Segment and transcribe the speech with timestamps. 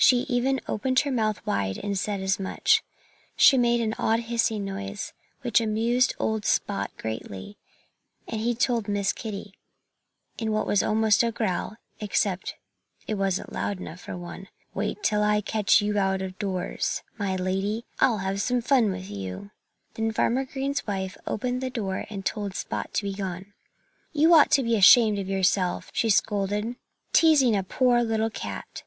[0.00, 2.84] She even opened her mouth wide and said as much.
[3.34, 5.12] She made an odd hissing noise,
[5.42, 7.58] which amused old Spot greatly.
[8.28, 9.54] And he told Miss Kitty,
[10.38, 12.54] in what was almost a growl (except
[13.08, 17.02] that it wasn't loud enough for one), "Wait till I catch you out of doors,
[17.18, 17.84] my lady!
[17.98, 19.50] I'll have some fun with you."
[19.94, 23.52] Then Farmer Green's wife opened the door and told Spot to be gone.
[24.12, 26.76] "You ought to be ashamed of yourself" she scolded
[27.12, 28.84] "teasing a poor little cat!"